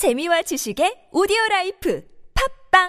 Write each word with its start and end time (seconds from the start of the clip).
재미와 0.00 0.40
지식의 0.48 1.12
오디오 1.12 1.36
라이프 1.50 2.00
팟빵 2.72 2.88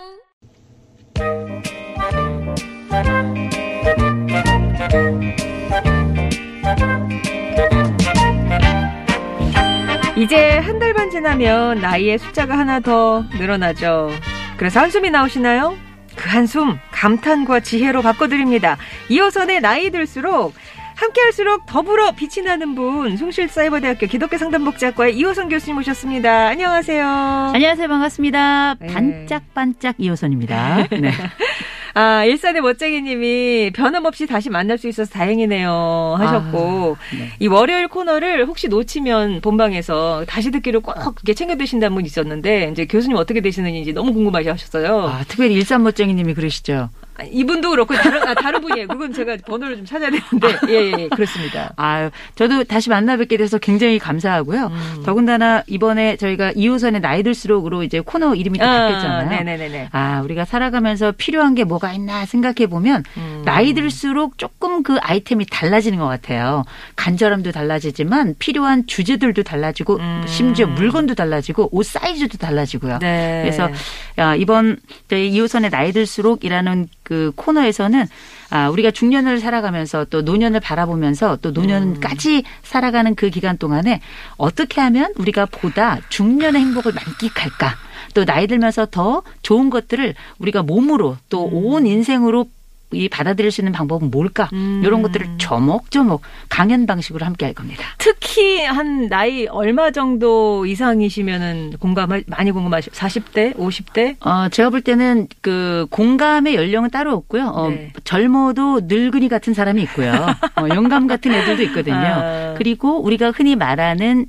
이제 10.15 10.57
한 10.57 10.79
달 10.79 10.93
반 10.93 11.09
지나면 11.09 11.81
나이의 11.81 12.17
숫자가 12.19 12.57
하나 12.57 12.79
더 12.79 13.23
늘어나죠. 13.37 14.09
그래서 14.57 14.79
한숨이 14.79 15.09
나오시나요? 15.09 15.78
그 16.16 16.30
한숨 16.30 16.78
감탄과 16.91 17.62
지혜로 17.62 18.02
바꿔드립니다. 18.02 18.78
이호선의 19.09 19.62
나이 19.62 19.89
들수록 19.89 20.54
함께할수록 21.02 21.66
더불어 21.66 22.12
빛이 22.12 22.46
나는 22.46 22.76
분 22.76 23.18
숭실사이버대학교 23.18 24.06
기독교 24.06 24.38
상담복지학과의 24.38 25.18
이호선 25.18 25.50
교수님 25.50 25.76
모셨습니다. 25.76 26.48
안녕하세요. 26.48 27.06
안녕하세요. 27.54 27.88
반갑습니다. 27.88 28.76
네. 28.76 28.88
반짝반짝 28.88 29.95
이호선입니다. 29.98 30.88
네. 30.92 31.12
아, 31.94 32.23
일산의 32.23 32.62
멋쟁이님이 32.62 33.72
변함없이 33.73 34.26
다시 34.26 34.50
만날 34.50 34.78
수 34.78 34.88
있어서 34.88 35.12
다행이네요 35.12 36.16
하셨고 36.20 36.95
아, 36.98 37.16
네. 37.16 37.30
이 37.40 37.48
월요일 37.48 37.90
코너를 37.90 38.45
혹시 38.45 38.70
놓치면 38.70 39.42
본방에서 39.42 40.23
다시 40.28 40.52
듣기를 40.52 40.80
꼭 40.81 40.95
이렇게 40.95 41.34
챙겨 41.34 41.58
드신다는 41.58 41.95
분 41.95 42.06
있었는데 42.06 42.70
이제 42.72 42.86
교수님 42.86 43.18
어떻게 43.18 43.42
되시는지 43.42 43.92
너무 43.92 44.14
궁금하셨어요. 44.14 45.08
아, 45.08 45.23
특별히 45.28 45.56
일산 45.56 45.84
멋쟁이님이 45.84 46.36
그러시죠. 46.36 46.90
아, 47.18 47.24
이분도 47.24 47.70
그렇고 47.72 47.94
다른, 47.94 48.22
아, 48.28 48.34
다른 48.34 48.62
분이에요. 48.62 48.88
그건 48.88 49.14
제가 49.14 49.38
번호를 49.46 49.78
좀 49.78 49.86
찾아야 49.86 50.10
되는데 50.10 50.48
예, 50.70 50.74
예, 50.74 50.94
예, 50.98 51.08
그렇습니다. 51.10 51.74
아, 51.78 52.10
저도 52.36 52.64
다시 52.64 52.90
만나 52.90 53.18
뵙게 53.18 53.38
돼서 53.38 53.58
굉장히 53.58 54.00
감사하고요. 54.00 54.68
음. 54.68 55.04
더군다나 55.06 55.64
이번에 55.68 56.16
저희가 56.16 56.54
이호선의 56.56 57.02
나이 57.02 57.22
들수록으로 57.24 57.84
이제 57.84 58.00
코너 58.00 58.34
이름이 58.34 58.58
또 58.58 58.66
바뀌었잖아요. 58.66 59.30
네네네네. 59.30 59.90
아, 59.92 60.22
우리가 60.24 60.46
살아가면서 60.46 61.12
필요한 61.18 61.53
게 61.53 61.64
뭐가 61.64 61.92
있나 61.94 62.26
생각해 62.26 62.68
보면 62.68 63.03
음. 63.18 63.42
나이 63.46 63.73
들수록 63.73 64.38
조금 64.38 64.81
그 64.81 64.98
아이템이 65.02 65.46
달라지는 65.48 66.00
것 66.00 66.08
같아요. 66.08 66.64
간절함도 66.96 67.52
달라지지만 67.52 68.36
필요한 68.40 68.88
주제들도 68.88 69.44
달라지고 69.44 69.98
음. 69.98 70.23
심지어 70.28 70.66
물건도 70.66 71.16
달라지고 71.16 71.70
옷 71.72 71.86
사이즈도 71.86 72.38
달라지고요. 72.38 73.00
네. 73.00 73.42
그래서 73.44 73.70
야, 74.18 74.36
이번 74.36 74.78
저희 75.09 75.30
이호선의 75.30 75.70
나이 75.70 75.92
들수록이라는 75.92 76.88
그 77.03 77.11
코너에서는 77.36 78.06
아, 78.50 78.70
우리가 78.70 78.92
중년을 78.92 79.40
살아가면서 79.40 80.06
또 80.06 80.22
노년을 80.22 80.59
바라보면서 80.59 81.38
또 81.42 81.52
노년까지 81.52 82.44
살아가는 82.64 83.16
그 83.16 83.30
기간 83.30 83.58
동안에 83.58 84.02
어떻게 84.38 84.81
하면 84.81 85.14
우리가 85.18 85.45
보다 85.45 86.00
중년의 86.09 86.62
행복을 86.62 86.92
만끽할까? 86.94 87.76
또 88.14 88.26
나이 88.26 88.48
들면서 88.48 88.86
더 88.86 89.23
좋은 89.42 89.70
것들을 89.70 90.16
우리가 90.40 90.64
몸으로 90.64 91.18
또온 91.30 91.88
인생으로 91.88 92.48
이 92.94 93.09
받아들일 93.09 93.52
수 93.52 93.61
있는 93.61 93.72
방법은 93.72 94.11
뭘까? 94.11 94.50
음. 94.53 94.81
이런 94.84 95.02
것들을 95.02 95.38
조목조목 95.38 96.22
강연 96.50 96.86
방식으로 96.86 97.25
함께 97.25 97.45
할 97.45 97.53
겁니다. 97.53 97.84
특히 97.97 98.64
한 98.64 99.08
나이 99.08 99.47
얼마 99.47 99.92
정도 99.92 100.66
이상이시면은 100.66 101.73
공감 101.80 102.09
많이 102.28 102.52
공감하시 102.52 102.92
40대, 102.92 103.56
50대? 103.56 104.16
어, 104.25 104.50
제가 104.50 104.69
볼 104.69 104.81
때는 104.81 105.28
그 105.42 105.88
공감의 105.89 106.56
연령은 106.56 106.89
따로 106.89 107.14
없고요. 107.14 107.47
어, 107.47 107.69
네. 107.69 107.94
젊어도 108.03 108.81
늙은이 108.84 109.30
같은 109.30 109.53
사람이 109.53 109.81
있고요. 109.84 110.12
어, 110.56 110.67
영감 110.69 111.08
같은 111.08 111.31
애들도 111.31 111.64
있거든요. 111.64 111.95
아. 111.95 112.56
그리고 112.58 113.02
우리가 113.02 113.31
흔히 113.31 113.56
말하는 113.56 114.28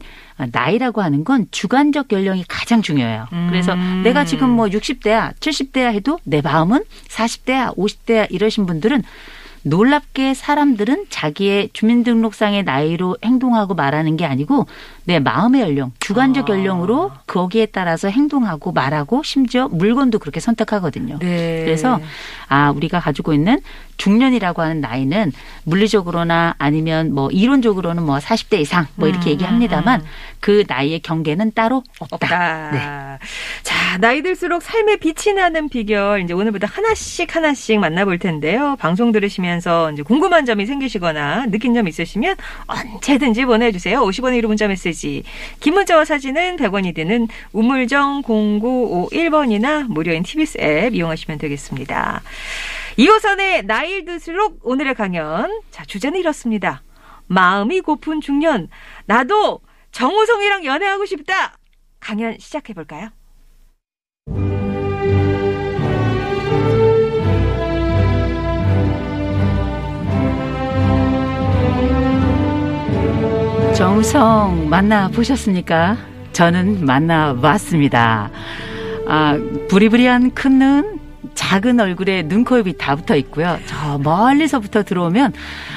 나이라고 0.51 1.03
하는 1.03 1.25
건 1.25 1.47
주관적 1.51 2.13
연령이 2.13 2.45
가장 2.49 2.83
중요해요. 2.83 3.27
그래서 3.49 3.75
음. 3.75 4.03
내가 4.05 4.25
지금 4.25 4.51
뭐 4.51 4.67
60대야, 4.67 5.35
70대야 5.35 5.93
해도 5.93 6.19
내 6.25 6.41
마음은 6.41 6.85
40대야, 7.09 7.77
50대야 7.77 8.27
이러신 8.31 8.67
분들은 8.67 9.03
놀랍게 9.65 10.35
사람들은 10.35 11.07
자기의 11.09 11.71
주민등록상의 11.73 12.65
나이로 12.65 13.17
행동하고 13.25 13.75
말하는 13.75 14.17
게 14.17 14.25
아니고 14.25 14.67
내 15.05 15.19
마음의 15.19 15.61
연령, 15.61 15.93
주관적 16.01 16.51
아. 16.51 16.53
연령으로 16.53 17.13
거기에 17.27 17.67
따라서 17.67 18.09
행동하고 18.09 18.73
말하고 18.73 19.23
심지어 19.23 19.69
물건도 19.69 20.19
그렇게 20.19 20.41
선택하거든요. 20.41 21.19
네. 21.21 21.63
그래서 21.65 22.01
아 22.49 22.71
우리가 22.71 23.01
가지고 23.01 23.33
있는 23.33 23.61
중년이라고 23.97 24.63
하는 24.63 24.81
나이는 24.81 25.33
물리적으로나 25.65 26.55
아니면 26.59 27.15
뭐 27.15 27.31
이론적으로는 27.31 28.03
뭐 28.03 28.19
40대 28.19 28.61
이상 28.61 28.87
뭐 28.97 29.09
이렇게 29.09 29.31
음, 29.31 29.33
얘기합니다만 29.33 30.01
음. 30.01 30.07
그 30.41 30.65
나이의 30.67 31.01
경계는 31.01 31.53
따로 31.55 31.85
없다. 32.01 32.17
없다. 32.17 32.71
네. 32.73 33.19
자, 33.63 33.99
나이 33.99 34.23
들수록 34.23 34.63
삶에 34.63 34.97
빛이 34.97 35.35
나는 35.37 35.69
비결 35.69 36.23
이제 36.23 36.35
오늘부터 36.35 36.67
하나씩 36.67 37.35
하나씩 37.35 37.79
만나볼 37.79 38.19
텐데요. 38.19 38.77
방송 38.81 39.13
들으시면서 39.13 39.93
이제 39.93 40.03
궁금한 40.03 40.45
점이 40.45 40.67
생기시거나 40.67 41.47
느낀 41.47 41.75
점 41.75 41.87
있으시면 41.87 42.37
언제든지 42.67 43.45
보내주세요. 43.45 44.01
50원의 44.01 44.37
유료 44.37 44.49
문자 44.49 44.67
메시지. 44.67 45.23
긴 45.61 45.75
문자와 45.75 46.05
사진은 46.05 46.57
100원이 46.57 46.95
드는 46.95 47.29
우물정 47.53 48.23
0951번이나 48.23 49.87
무료인 49.89 50.23
TBS 50.23 50.59
앱 50.61 50.95
이용하시면 50.95 51.39
되겠습니다. 51.39 52.23
이호선의 52.97 53.65
나이 53.67 54.05
들수록 54.05 54.61
오늘의 54.63 54.95
강연. 54.95 55.61
자, 55.71 55.85
주제는 55.85 56.19
이렇습니다. 56.21 56.83
마음이 57.27 57.81
고픈 57.81 58.21
중년. 58.21 58.69
나도 59.07 59.61
정우성이랑 59.93 60.65
연애하고 60.65 61.07
싶다. 61.07 61.57
강연 62.01 62.37
시작해 62.39 62.75
볼까요? 62.75 63.09
정우성 73.75 74.69
만나 74.69 75.09
보셨습니까? 75.09 75.97
저는 76.33 76.85
만나 76.85 77.35
봤습니다. 77.35 78.31
아, 79.07 79.39
부리부리한 79.69 80.35
큰 80.35 80.59
눈, 80.59 81.01
작은 81.35 81.79
얼굴에 81.81 82.23
눈 82.23 82.43
코 82.45 82.59
입이 82.59 82.77
다 82.77 82.97
붙어 82.97 83.15
있고요. 83.17 83.57
저 83.67 83.99
멀리서부터 83.99 84.83
들어오면 84.83 85.33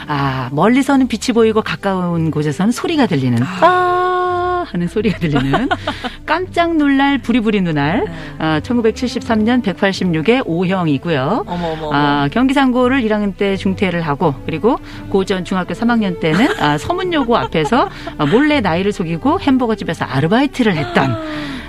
아, 0.07 0.49
멀리서는 0.51 1.07
빛이 1.07 1.33
보이고 1.33 1.61
가까운 1.61 2.31
곳에서는 2.31 2.71
소리가 2.71 3.05
들리는 3.05 3.37
아 3.61 4.65
하는 4.67 4.87
소리가 4.87 5.19
들리는 5.19 5.69
깜짝 6.25 6.75
놀랄 6.75 7.19
부리부리 7.19 7.61
눈알. 7.61 8.05
아, 8.39 8.59
1973년 8.61 9.61
186의 9.63 10.41
O형이고요. 10.47 11.43
어머 11.47 11.67
어머. 11.73 11.91
아, 11.93 12.27
경기상고를 12.31 13.01
1학년 13.03 13.37
때 13.37 13.55
중퇴를 13.55 14.01
하고 14.01 14.33
그리고 14.47 14.79
고전 15.09 15.45
중학교 15.45 15.75
3학년 15.75 16.19
때는 16.19 16.47
아, 16.59 16.79
서문여고 16.79 17.37
앞에서 17.37 17.89
아, 18.17 18.25
몰래 18.25 18.59
나이를 18.61 18.91
속이고 18.91 19.39
햄버거 19.41 19.75
집에서 19.75 20.03
아르바이트를 20.05 20.75
했던 20.75 21.15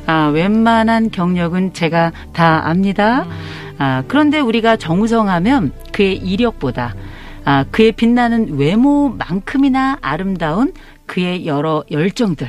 아, 0.06 0.28
웬만한 0.32 1.10
경력은 1.10 1.74
제가 1.74 2.12
다 2.32 2.62
압니다. 2.66 3.26
아, 3.78 4.02
그런데 4.08 4.40
우리가 4.40 4.76
정우성 4.76 5.28
하면 5.28 5.72
그의 5.92 6.16
이력보다 6.16 6.94
아, 7.44 7.64
그의 7.70 7.92
빛나는 7.92 8.58
외모만큼이나 8.58 9.98
아름다운 10.00 10.72
그의 11.06 11.46
여러 11.46 11.84
열정들, 11.90 12.48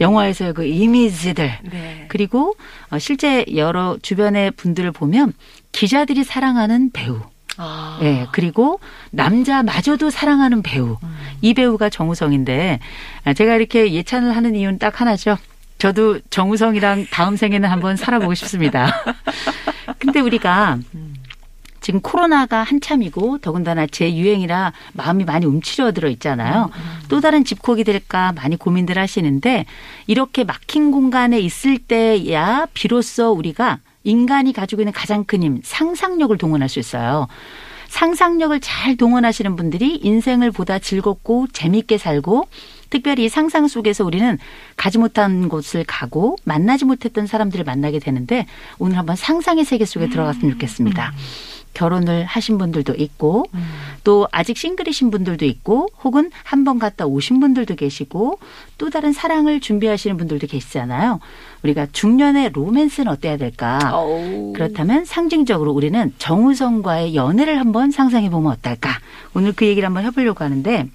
영화에서의 0.00 0.54
그 0.54 0.64
이미지들, 0.64 1.58
네. 1.70 2.06
그리고 2.08 2.56
어, 2.90 2.98
실제 2.98 3.44
여러 3.54 3.96
주변의 4.02 4.50
분들을 4.52 4.90
보면 4.90 5.32
기자들이 5.70 6.24
사랑하는 6.24 6.90
배우. 6.90 7.20
아. 7.58 7.98
예, 8.02 8.26
그리고 8.32 8.80
남자마저도 9.10 10.10
사랑하는 10.10 10.62
배우. 10.62 10.98
이 11.40 11.54
배우가 11.54 11.90
정우성인데 11.90 12.80
아, 13.24 13.32
제가 13.32 13.54
이렇게 13.54 13.92
예찬을 13.92 14.34
하는 14.34 14.56
이유는 14.56 14.78
딱 14.78 15.00
하나죠. 15.00 15.38
저도 15.78 16.20
정우성이랑 16.30 17.06
다음 17.10 17.36
생에는 17.36 17.68
한번 17.68 17.96
살아보고 17.96 18.34
싶습니다. 18.34 19.04
근데 19.98 20.20
우리가 20.20 20.78
지금 21.80 22.00
코로나가 22.00 22.62
한참이고 22.62 23.38
더군다나 23.38 23.86
재유행이라 23.86 24.72
마음이 24.92 25.24
많이 25.24 25.46
움츠러들어 25.46 26.08
있잖아요. 26.10 26.70
또 27.08 27.20
다른 27.20 27.44
집콕이 27.44 27.82
될까 27.84 28.32
많이 28.32 28.56
고민들 28.56 28.98
하시는데 28.98 29.66
이렇게 30.06 30.44
막힌 30.44 30.92
공간에 30.92 31.40
있을 31.40 31.78
때야 31.78 32.66
비로소 32.72 33.32
우리가 33.32 33.80
인간이 34.04 34.52
가지고 34.52 34.82
있는 34.82 34.92
가장 34.92 35.24
큰 35.24 35.42
힘, 35.42 35.60
상상력을 35.62 36.36
동원할 36.38 36.68
수 36.68 36.78
있어요. 36.78 37.26
상상력을 37.92 38.58
잘 38.60 38.96
동원하시는 38.96 39.54
분들이 39.54 39.96
인생을 39.96 40.50
보다 40.50 40.78
즐겁고 40.78 41.46
재미있게 41.52 41.98
살고 41.98 42.48
특별히 42.88 43.28
상상 43.28 43.68
속에서 43.68 44.02
우리는 44.02 44.38
가지 44.76 44.96
못한 44.96 45.50
곳을 45.50 45.84
가고 45.86 46.36
만나지 46.44 46.86
못했던 46.86 47.26
사람들을 47.26 47.66
만나게 47.66 47.98
되는데 47.98 48.46
오늘 48.78 48.96
한번 48.96 49.14
상상의 49.14 49.66
세계 49.66 49.84
속에 49.84 50.08
들어갔으면 50.08 50.52
좋겠습니다. 50.52 51.12
결혼을 51.74 52.24
하신 52.24 52.58
분들도 52.58 52.94
있고 52.96 53.44
음. 53.54 53.64
또 54.04 54.26
아직 54.32 54.56
싱글이신 54.58 55.10
분들도 55.10 55.44
있고 55.44 55.88
혹은 56.02 56.30
한 56.44 56.64
번 56.64 56.78
갔다 56.78 57.06
오신 57.06 57.40
분들도 57.40 57.74
계시고 57.74 58.38
또 58.78 58.88
다른 58.90 59.12
사랑을 59.12 59.60
준비하시는 59.60 60.16
분들도 60.16 60.46
계시잖아요. 60.46 61.20
우리가 61.62 61.86
중년의 61.92 62.50
로맨스는 62.52 63.10
어때야 63.10 63.36
될까? 63.36 63.78
어우. 63.92 64.52
그렇다면 64.54 65.04
상징적으로 65.04 65.72
우리는 65.72 66.12
정우성과의 66.18 67.14
연애를 67.14 67.58
한번 67.58 67.90
상상해 67.90 68.30
보면 68.30 68.52
어떨까? 68.52 68.90
오늘 69.34 69.52
그 69.52 69.66
얘기를 69.66 69.86
한번 69.86 70.04
해보려고 70.04 70.44
하는데 70.44 70.88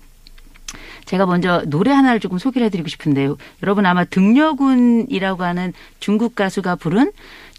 제가 1.06 1.26
먼저 1.26 1.64
노래 1.68 1.92
하나를 1.92 2.20
조금 2.20 2.38
소개를 2.38 2.66
해드리고 2.66 2.90
싶은데요. 2.90 3.38
여러분 3.64 3.86
아마 3.86 4.04
등려군이라고 4.04 5.44
하는 5.44 5.74
중국 6.00 6.36
가수가 6.36 6.76
부른 6.76 7.12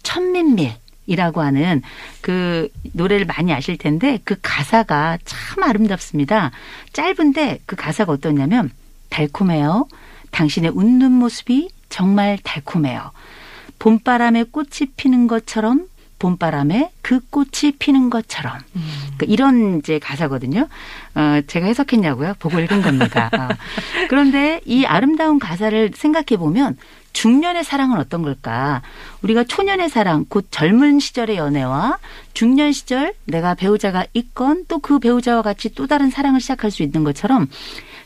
천민밀. 0.03 0.73
이라고 1.09 1.41
하는 1.41 1.81
그 2.21 2.69
노래를 2.93 3.25
많이 3.25 3.51
아실 3.51 3.79
텐데 3.79 4.19
그 4.23 4.35
가사가 4.43 5.17
참 5.25 5.63
아름답습니다. 5.63 6.51
짧은데 6.93 7.61
그 7.65 7.75
가사가 7.75 8.13
어떠냐면 8.13 8.69
달콤해요. 9.09 9.87
당신의 10.29 10.69
웃는 10.69 11.11
모습이 11.11 11.69
정말 11.89 12.37
달콤해요. 12.43 13.11
봄바람에 13.79 14.43
꽃이 14.51 14.91
피는 14.97 15.27
것처럼 15.27 15.87
봄바람에 16.19 16.91
그 17.01 17.21
꽃이 17.29 17.73
피는 17.79 18.09
것처럼 18.09 18.59
그 19.17 19.25
이런 19.25 19.79
이제 19.79 19.99
가사거든요. 19.99 20.67
어, 21.15 21.41
제가 21.47 21.65
해석했냐고요? 21.67 22.33
보고 22.39 22.59
읽은 22.59 22.81
겁니다. 22.81 23.29
어. 23.33 23.47
그런데 24.09 24.59
이 24.65 24.85
아름다운 24.85 25.39
가사를 25.39 25.91
생각해 25.95 26.37
보면 26.37 26.75
중년의 27.13 27.63
사랑은 27.63 27.97
어떤 27.97 28.21
걸까? 28.21 28.81
우리가 29.23 29.43
초년의 29.45 29.89
사랑, 29.89 30.25
곧 30.29 30.47
젊은 30.51 30.99
시절의 30.99 31.37
연애와 31.37 31.97
중년 32.33 32.71
시절 32.71 33.13
내가 33.25 33.55
배우자가 33.55 34.05
있건 34.13 34.65
또 34.67 34.79
그 34.79 34.99
배우자와 34.99 35.41
같이 35.41 35.73
또 35.73 35.87
다른 35.87 36.09
사랑을 36.09 36.39
시작할 36.41 36.69
수 36.69 36.83
있는 36.83 37.03
것처럼 37.03 37.47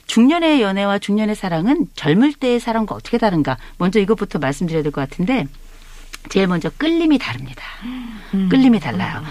중년의 0.07 0.61
연애와 0.61 0.99
중년의 0.99 1.35
사랑은 1.35 1.87
젊을 1.95 2.33
때의 2.33 2.59
사랑과 2.59 2.95
어떻게 2.95 3.17
다른가? 3.17 3.57
먼저 3.77 3.99
이것부터 3.99 4.39
말씀드려야 4.39 4.83
될 4.83 4.91
것 4.91 5.01
같은데 5.01 5.47
제일 6.29 6.47
먼저 6.47 6.69
끌림이 6.77 7.17
다릅니다. 7.17 7.63
음. 8.33 8.47
끌림이 8.49 8.79
달라요. 8.79 9.23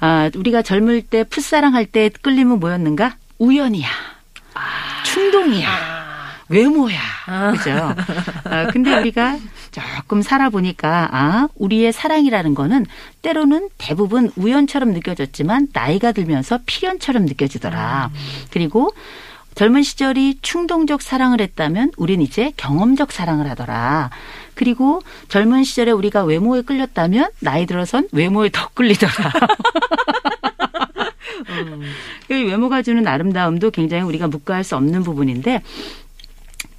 아, 0.00 0.30
우리가 0.34 0.62
젊을 0.62 1.02
때 1.02 1.24
풋사랑할 1.24 1.84
때 1.86 2.08
끌림은 2.22 2.60
뭐였는가? 2.60 3.16
우연이야. 3.38 3.88
충동이야. 5.04 6.00
외모야. 6.48 6.98
아. 7.26 7.52
그죠? 7.52 7.94
아, 8.44 8.66
근데 8.72 8.94
우리가 8.98 9.36
조금 9.70 10.20
살아보니까, 10.22 11.08
아, 11.12 11.48
우리의 11.56 11.92
사랑이라는 11.92 12.54
거는 12.54 12.86
때로는 13.22 13.68
대부분 13.78 14.32
우연처럼 14.36 14.92
느껴졌지만 14.92 15.68
나이가 15.72 16.12
들면서 16.12 16.58
필연처럼 16.66 17.26
느껴지더라. 17.26 18.10
그리고 18.50 18.92
젊은 19.54 19.82
시절이 19.82 20.38
충동적 20.42 21.02
사랑을 21.02 21.40
했다면 21.40 21.92
우린 21.96 22.22
이제 22.22 22.52
경험적 22.56 23.12
사랑을 23.12 23.48
하더라. 23.50 24.10
그리고 24.54 25.02
젊은 25.28 25.64
시절에 25.64 25.90
우리가 25.90 26.24
외모에 26.24 26.62
끌렸다면 26.62 27.30
나이 27.40 27.66
들어선 27.66 28.08
외모에 28.12 28.50
더 28.50 28.68
끌리더라. 28.74 29.12
이 32.30 32.34
외모가 32.34 32.82
주는 32.82 33.06
아름다움도 33.06 33.70
굉장히 33.70 34.02
우리가 34.04 34.28
묵과할 34.28 34.64
수 34.64 34.76
없는 34.76 35.02
부분인데 35.02 35.62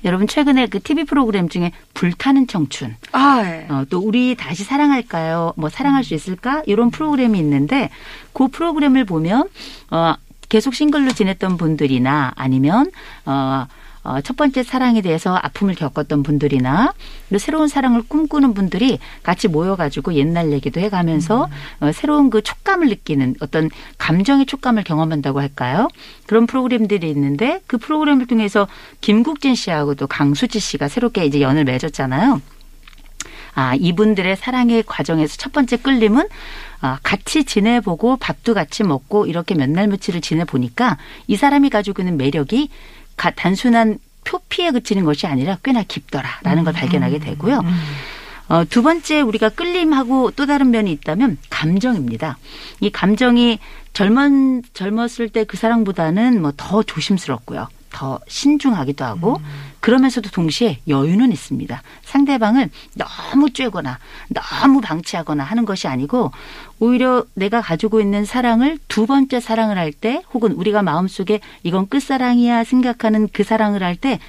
여러분 0.03 0.27
최근에 0.27 0.67
그 0.67 0.81
TV 0.81 1.03
프로그램 1.03 1.49
중에 1.49 1.71
불타는 1.93 2.47
청춘 2.47 2.95
아, 3.11 3.43
예. 3.45 3.67
어, 3.69 3.85
또 3.89 3.99
우리 3.99 4.35
다시 4.35 4.63
사랑할까요? 4.63 5.53
뭐 5.57 5.69
사랑할 5.69 6.03
수 6.03 6.13
있을까? 6.13 6.63
이런 6.65 6.89
프로그램이 6.89 7.37
있는데 7.39 7.89
그 8.33 8.47
프로그램을 8.47 9.05
보면 9.05 9.49
어 9.91 10.15
계속 10.51 10.75
싱글로 10.75 11.13
지냈던 11.13 11.55
분들이나 11.55 12.33
아니면 12.35 12.91
어 13.25 13.65
어, 14.03 14.19
첫 14.21 14.35
번째 14.35 14.63
사랑에 14.63 15.01
대해서 15.01 15.35
아픔을 15.35 15.75
겪었던 15.75 16.23
분들이나 16.23 16.91
새로운 17.37 17.67
사랑을 17.67 18.01
꿈꾸는 18.01 18.53
분들이 18.53 18.97
같이 19.21 19.47
모여가지고 19.47 20.15
옛날 20.15 20.51
얘기도 20.51 20.79
해가면서 20.79 21.49
어, 21.79 21.91
새로운 21.91 22.29
그 22.31 22.41
촉감을 22.41 22.89
느끼는 22.89 23.35
어떤 23.41 23.69
감정의 23.99 24.47
촉감을 24.47 24.83
경험한다고 24.83 25.39
할까요? 25.39 25.87
그런 26.25 26.47
프로그램들이 26.47 27.09
있는데 27.11 27.61
그 27.67 27.77
프로그램을 27.77 28.25
통해서 28.25 28.67
김국진 29.01 29.53
씨하고 29.53 29.93
또 29.95 30.07
강수지 30.07 30.59
씨가 30.59 30.87
새롭게 30.87 31.25
이제 31.25 31.39
연을 31.39 31.63
맺었잖아요. 31.65 32.41
아, 33.53 33.75
이분들의 33.75 34.35
사랑의 34.37 34.83
과정에서 34.85 35.37
첫 35.37 35.51
번째 35.51 35.77
끌림은 35.77 36.27
아, 36.81 36.97
같이 37.03 37.43
지내보고 37.43 38.17
밥도 38.17 38.53
같이 38.53 38.83
먹고 38.83 39.25
이렇게 39.27 39.55
몇 39.55 39.69
날 39.69 39.87
며칠을 39.87 40.21
지내보니까 40.21 40.97
이 41.27 41.35
사람이 41.35 41.69
가지고 41.69 42.01
있는 42.01 42.17
매력이 42.17 42.69
가, 43.17 43.31
단순한 43.31 43.99
표피에 44.23 44.71
그치는 44.71 45.03
것이 45.03 45.27
아니라 45.27 45.57
꽤나 45.63 45.83
깊더라라는 45.83 46.63
걸 46.63 46.73
발견하게 46.73 47.19
되고요. 47.19 47.61
어, 48.49 48.65
두 48.69 48.83
번째 48.83 49.21
우리가 49.21 49.49
끌림하고 49.49 50.31
또 50.31 50.45
다른 50.45 50.71
면이 50.71 50.91
있다면 50.91 51.37
감정입니다. 51.49 52.37
이 52.81 52.89
감정이 52.91 53.59
젊은 53.93 54.61
젊었을 54.73 55.29
때 55.29 55.43
그 55.45 55.55
사랑보다는 55.57 56.41
뭐 56.41 56.51
더 56.57 56.83
조심스럽고요. 56.83 57.67
더 57.91 58.19
신중하기도 58.27 59.03
하고 59.05 59.41
그러면서도 59.81 60.29
동시에 60.29 60.79
여유는 60.87 61.31
있습니다. 61.31 61.81
상대방을 62.03 62.69
너무 62.95 63.47
쬐거나 63.47 63.97
너무 64.29 64.79
방치하거나 64.81 65.43
하는 65.43 65.65
것이 65.65 65.87
아니고 65.87 66.31
오히려 66.79 67.25
내가 67.33 67.61
가지고 67.61 67.99
있는 67.99 68.23
사랑을 68.25 68.77
두 68.87 69.05
번째 69.05 69.39
사랑을 69.39 69.77
할 69.77 69.91
때 69.91 70.23
혹은 70.33 70.53
우리가 70.53 70.81
마음속에 70.83 71.41
이건 71.63 71.89
끝사랑이야 71.89 72.63
생각하는 72.63 73.27
그 73.33 73.43
사랑을 73.43 73.83
할 73.83 73.97
때 73.97 74.19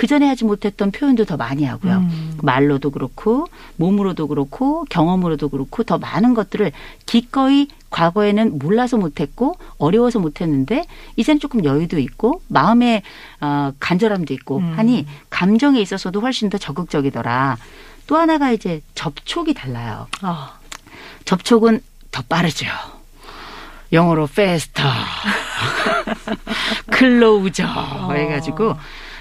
그 0.00 0.06
전에 0.06 0.26
하지 0.26 0.46
못했던 0.46 0.90
표현도 0.90 1.26
더 1.26 1.36
많이 1.36 1.64
하고요. 1.64 1.98
음. 1.98 2.38
말로도 2.42 2.90
그렇고 2.90 3.46
몸으로도 3.76 4.28
그렇고 4.28 4.86
경험으로도 4.88 5.50
그렇고 5.50 5.82
더 5.82 5.98
많은 5.98 6.32
것들을 6.32 6.72
기꺼이 7.04 7.68
과거에는 7.90 8.58
몰라서 8.58 8.96
못했고 8.96 9.56
어려워서 9.78 10.18
못했는데 10.18 10.86
이젠 11.16 11.38
조금 11.38 11.64
여유도 11.64 11.98
있고 11.98 12.40
마음의 12.48 13.02
어, 13.40 13.72
간절함도 13.78 14.32
있고 14.34 14.58
음. 14.58 14.72
하니 14.76 15.06
감정에 15.28 15.80
있어서도 15.80 16.20
훨씬 16.20 16.50
더 16.50 16.58
적극적이더라. 16.58 17.58
또 18.06 18.16
하나가 18.16 18.50
이제 18.50 18.82
접촉이 18.94 19.54
달라요. 19.54 20.06
아. 20.22 20.58
접촉은 21.24 21.80
더 22.10 22.22
빠르죠. 22.28 22.66
영어로 23.92 24.24
faster, 24.24 24.88
closer 26.96 27.68
해가지고 28.16 28.76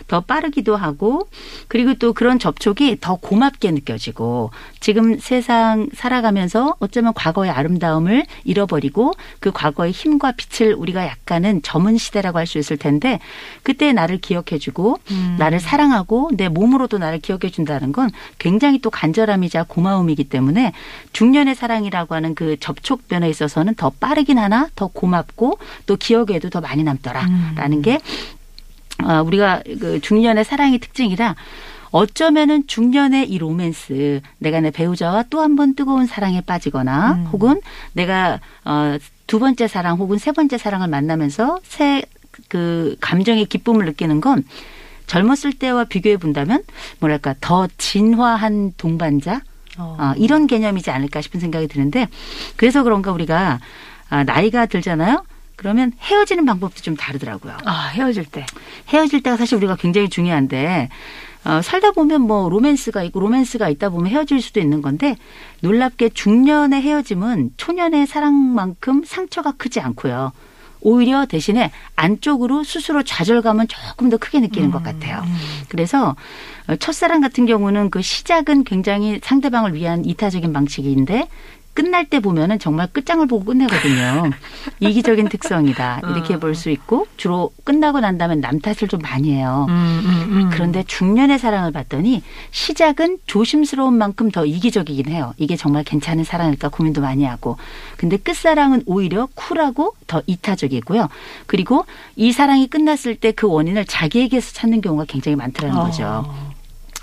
더 0.10 0.20
빠르기도 0.20 0.76
하고 0.76 1.30
그리고 1.70 1.94
또 1.94 2.12
그런 2.12 2.40
접촉이 2.40 2.98
더 3.00 3.16
고맙게 3.16 3.72
느껴지고 3.72 4.52
지금 4.82 5.18
세상 5.18 5.88
살아가면서 5.94 6.76
어쩌면 6.80 7.14
과거의 7.14 7.52
아름다움을 7.52 8.26
잃어버리고 8.44 9.14
그 9.40 9.52
과거의 9.52 9.92
힘과 9.92 10.34
빛을 10.34 10.74
우리가 10.74 11.06
약간은 11.06 11.62
점은 11.62 11.98
시대라고 11.98 12.38
할 12.38 12.50
수 12.50 12.58
있을 12.58 12.78
텐데 12.78 13.20
그때 13.64 13.94
나를 13.94 14.18
기억해주고 14.18 15.00
음. 15.12 15.36
나를 15.38 15.60
사랑하고 15.60 16.32
내 16.34 16.50
몸으로도 16.50 16.98
나를 16.98 17.20
기억해준다는 17.20 17.92
건 17.92 18.10
굉장히 18.40 18.80
또 18.80 18.90
간절함이자 18.90 19.66
고마움이기 19.68 20.26
때문에 20.26 20.74
중년의 21.14 21.56
사랑이라고 21.56 22.16
하는 22.16 22.36
그 22.36 22.58
접촉 22.60 23.04
면에 23.08 23.30
있어서는 23.30 23.76
더 23.76 23.92
빠르긴 23.92 24.40
하나 24.40 24.68
더 24.76 24.88
고맙고 24.88 25.60
또 25.86 25.96
기억에도 25.96 26.50
더 26.50 26.60
많이 26.60 26.84
남더라라는 26.84 27.78
음. 27.78 27.82
게 27.84 28.00
아, 29.04 29.22
우리가 29.22 29.64
그 29.80 30.00
중년의 30.02 30.44
사랑의 30.46 30.80
특징이라 30.80 31.36
어쩌면은 31.92 32.68
중년의 32.68 33.30
이 33.30 33.38
로맨스 33.40 34.22
내가 34.38 34.60
내 34.62 34.70
배우자와 34.72 35.24
또 35.30 35.40
한 35.42 35.56
번 35.56 35.74
뜨거운 35.76 36.06
사랑에 36.06 36.42
빠지거나 36.42 37.14
음. 37.14 37.26
혹은 37.32 37.62
내가 37.94 38.40
어 38.66 38.98
두 39.28 39.38
번째 39.38 39.68
사랑 39.68 39.98
혹은 39.98 40.18
세 40.18 40.32
번째 40.32 40.58
사랑을 40.58 40.88
만나면서 40.88 41.60
새 41.64 42.04
그 42.48 42.96
감정의 43.02 43.46
기쁨을 43.48 43.86
느끼는 43.86 44.22
건 44.22 44.46
젊었을 45.08 45.52
때와 45.60 45.84
비교해 45.84 46.16
본다면 46.16 46.64
뭐랄까 47.00 47.36
더 47.42 47.68
진화한 47.78 48.74
동반자 48.78 49.42
어. 49.78 49.96
아, 50.00 50.14
이런 50.18 50.48
개념이지 50.48 50.90
않을까 50.90 51.20
싶은 51.22 51.40
생각이 51.42 51.68
드는데 51.68 52.08
그래서 52.56 52.82
그런가 52.84 53.12
우리가 53.12 53.60
아, 54.10 54.24
나이가 54.24 54.66
들잖아요. 54.68 55.24
그러면 55.60 55.92
헤어지는 56.00 56.46
방법도 56.46 56.82
좀 56.82 56.96
다르더라고요. 56.96 57.58
아, 57.66 57.88
헤어질 57.88 58.24
때. 58.24 58.46
헤어질 58.88 59.22
때가 59.24 59.36
사실 59.36 59.58
우리가 59.58 59.76
굉장히 59.76 60.08
중요한데 60.08 60.88
어, 61.44 61.62
살다 61.62 61.92
보면 61.92 62.22
뭐 62.22 62.48
로맨스가 62.48 63.04
있고 63.04 63.20
로맨스가 63.20 63.68
있다 63.68 63.90
보면 63.90 64.10
헤어질 64.10 64.42
수도 64.42 64.62
있는 64.62 64.82
건데 64.82 65.18
놀랍게 65.60 66.10
중년의 66.10 66.82
헤어짐은 66.82 67.52
초년의 67.58 68.08
사랑만큼 68.08 69.04
상처가 69.06 69.52
크지 69.52 69.82
않고요. 69.82 70.32
오히려 70.80 71.26
대신에 71.26 71.72
안쪽으로 71.98 72.64
스스로 72.64 73.04
좌절감은 73.04 73.68
조금 73.68 74.10
더 74.10 74.16
크게 74.16 74.40
느끼는 74.40 74.72
것 74.72 74.82
같아요. 74.82 75.22
그래서 75.68 76.16
어, 76.70 76.76
첫사랑 76.78 77.20
같은 77.20 77.46
경우는 77.46 77.90
그 77.90 78.02
시작은 78.02 78.64
굉장히 78.64 79.20
상대방을 79.22 79.74
위한 79.74 80.06
이타적인 80.06 80.54
방식인데 80.54 81.28
끝날 81.80 82.06
때 82.06 82.20
보면은 82.20 82.60
정말 82.60 82.88
끝장을 82.92 83.26
보고 83.28 83.46
끝내거든요. 83.46 84.32
이기적인 84.82 85.30
특성이다. 85.30 86.02
이렇게 86.10 86.38
볼 86.38 86.54
수 86.56 86.70
있고 86.72 87.08
주로 87.16 87.52
끝나고 87.64 88.02
난 88.02 88.18
다음에 88.18 88.36
남 88.36 88.60
탓을 88.60 88.90
좀 88.90 89.00
많이 89.02 89.32
해요. 89.32 89.66
음, 89.70 90.02
음, 90.04 90.28
음. 90.32 90.50
그런데 90.52 90.84
중년의 90.84 91.40
사랑을 91.40 91.72
봤더니 91.72 92.22
시작은 92.52 93.20
조심스러운 93.28 93.94
만큼 93.94 94.30
더 94.30 94.46
이기적이긴 94.46 95.08
해요. 95.08 95.34
이게 95.38 95.56
정말 95.56 95.84
괜찮은 95.86 96.26
사랑일까 96.26 96.68
고민도 96.70 97.00
많이 97.00 97.24
하고. 97.24 97.56
근데 97.96 98.18
끝사랑은 98.18 98.84
오히려 98.88 99.28
쿨하고 99.36 99.96
더 100.08 100.22
이타적이고요. 100.26 101.08
그리고 101.48 101.86
이 102.18 102.34
사랑이 102.34 102.68
끝났을 102.68 103.16
때 103.16 103.32
그 103.32 103.48
원인을 103.48 103.86
자기에게서 103.86 104.52
찾는 104.54 104.82
경우가 104.82 105.06
굉장히 105.08 105.36
많더라는 105.38 105.78
어. 105.78 105.84
거죠. 105.86 106.49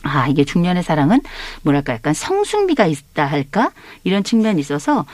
아, 0.07 0.29
이게 0.29 0.45
중년의 0.45 0.83
사랑은 0.83 1.21
뭐랄까 1.63 1.95
약간 1.95 2.15
성숙미가 2.15 2.87
있다 2.87 3.27
할까? 3.27 3.71
이런 4.05 4.23
측면이 4.23 4.61
있어서 4.61 5.05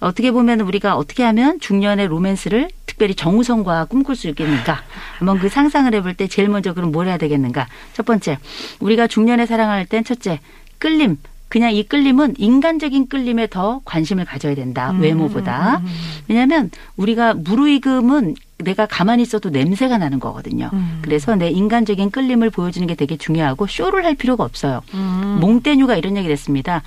어떻게 0.00 0.30
보면 0.30 0.60
우리가 0.60 0.96
어떻게 0.96 1.22
하면 1.24 1.58
중년의 1.60 2.06
로맨스를 2.08 2.70
특별히 2.86 3.14
정우성과 3.14 3.86
꿈꿀 3.86 4.16
수 4.16 4.28
있겠는가? 4.28 4.82
한번 5.18 5.38
그 5.38 5.48
상상을 5.48 5.92
해볼 5.92 6.14
때 6.14 6.28
제일 6.28 6.48
먼저 6.48 6.72
그럼 6.72 6.92
뭘 6.92 7.08
해야 7.08 7.18
되겠는가? 7.18 7.66
첫 7.92 8.06
번째, 8.06 8.38
우리가 8.80 9.06
중년의 9.06 9.46
사랑을 9.46 9.74
할땐 9.74 10.04
첫째, 10.04 10.40
끌림. 10.78 11.18
그냥 11.48 11.72
이 11.72 11.84
끌림은 11.84 12.34
인간적인 12.38 13.08
끌림에 13.08 13.46
더 13.46 13.80
관심을 13.84 14.24
가져야 14.24 14.56
된다. 14.56 14.90
음, 14.90 15.00
외모보다. 15.00 15.80
왜냐하면 16.26 16.70
우리가 16.96 17.34
무르익음은 17.34 18.34
내가 18.58 18.86
가만히 18.86 19.22
있어도 19.22 19.50
냄새가 19.50 19.98
나는 19.98 20.18
거거든요. 20.18 20.70
음. 20.72 20.98
그래서 21.02 21.36
내 21.36 21.50
인간적인 21.50 22.10
끌림을 22.10 22.50
보여주는 22.50 22.86
게 22.86 22.94
되게 22.94 23.16
중요하고 23.16 23.66
쇼를 23.66 24.04
할 24.04 24.14
필요가 24.14 24.44
없어요. 24.44 24.82
음. 24.94 25.38
몽테뉴가 25.40 25.96
이런 25.96 26.16
얘기를 26.16 26.32
했습니다. 26.32 26.82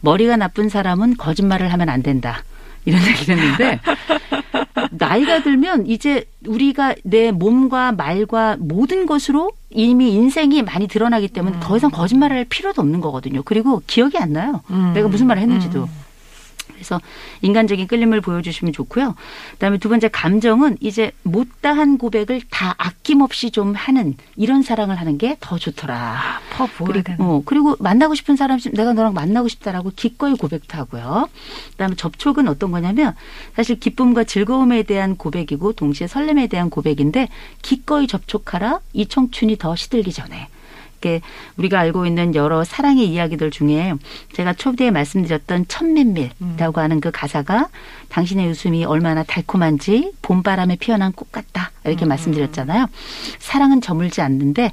머리가 0.00 0.36
나쁜 0.36 0.68
사람은 0.68 1.16
거짓말을 1.16 1.72
하면 1.72 1.88
안 1.88 2.02
된다. 2.02 2.42
이런 2.86 3.00
얘기를 3.06 3.36
했는데 3.36 3.80
나이가 4.92 5.42
들면 5.42 5.86
이제 5.86 6.24
우리가 6.46 6.94
내 7.04 7.30
몸과 7.30 7.92
말과 7.92 8.56
모든 8.58 9.04
것으로 9.04 9.52
이미 9.68 10.12
인생이 10.14 10.62
많이 10.62 10.88
드러나기 10.88 11.28
때문에 11.28 11.58
더 11.60 11.76
이상 11.76 11.90
거짓말을 11.90 12.36
할 12.36 12.44
필요도 12.46 12.80
없는 12.80 13.00
거거든요. 13.02 13.42
그리고 13.44 13.82
기억이 13.86 14.16
안 14.16 14.32
나요. 14.32 14.62
음. 14.70 14.92
내가 14.94 15.08
무슨 15.08 15.26
말을 15.26 15.42
했는지도. 15.42 15.86
그래서 16.80 16.98
인간적인 17.42 17.86
끌림을 17.86 18.22
보여주시면 18.22 18.72
좋고요. 18.72 19.14
그다음에 19.52 19.76
두 19.76 19.90
번째 19.90 20.08
감정은 20.08 20.78
이제 20.80 21.12
못다한 21.22 21.98
고백을 21.98 22.40
다 22.50 22.74
아낌없이 22.78 23.50
좀 23.50 23.74
하는 23.74 24.16
이런 24.36 24.62
사랑을 24.62 24.96
하는 24.96 25.18
게 25.18 25.36
더 25.40 25.58
좋더라. 25.58 26.40
퍼 26.52 26.66
보여야 26.66 27.02
되는. 27.02 27.20
어, 27.20 27.42
그리고 27.44 27.76
만나고 27.78 28.14
싶은 28.14 28.36
사람 28.36 28.58
내가 28.72 28.94
너랑 28.94 29.12
만나고 29.12 29.48
싶다라고 29.48 29.92
기꺼이 29.94 30.34
고백도 30.34 30.78
하고요. 30.78 31.28
그다음에 31.72 31.94
접촉은 31.96 32.48
어떤 32.48 32.70
거냐면 32.70 33.14
사실 33.54 33.78
기쁨과 33.78 34.24
즐거움에 34.24 34.82
대한 34.84 35.16
고백이고 35.16 35.74
동시에 35.74 36.06
설렘에 36.06 36.46
대한 36.46 36.70
고백인데 36.70 37.28
기꺼이 37.62 38.06
접촉하라 38.06 38.80
이 38.92 39.06
청춘이 39.06 39.58
더 39.58 39.76
시들기 39.76 40.12
전에. 40.12 40.48
이렇게 41.00 41.22
우리가 41.56 41.80
알고 41.80 42.06
있는 42.06 42.34
여러 42.34 42.62
사랑의 42.62 43.08
이야기들 43.08 43.50
중에 43.50 43.94
제가 44.34 44.52
초대에 44.52 44.90
말씀드렸던 44.90 45.66
천맨밀이라고 45.66 46.80
하는 46.80 47.00
그 47.00 47.10
가사가 47.10 47.68
당신의 48.10 48.48
웃음이 48.48 48.84
얼마나 48.84 49.22
달콤한지 49.22 50.12
봄바람에 50.22 50.76
피어난 50.76 51.12
꽃 51.12 51.32
같다. 51.32 51.72
이렇게 51.84 52.04
말씀드렸잖아요. 52.04 52.86
사랑은 53.38 53.80
저물지 53.80 54.20
않는데 54.20 54.72